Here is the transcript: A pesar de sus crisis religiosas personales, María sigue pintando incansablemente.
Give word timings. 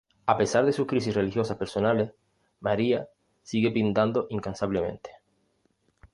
A 0.25 0.35
pesar 0.35 0.65
de 0.65 0.73
sus 0.73 0.87
crisis 0.87 1.13
religiosas 1.13 1.57
personales, 1.57 2.11
María 2.59 3.07
sigue 3.43 3.69
pintando 3.69 4.25
incansablemente. 4.31 5.11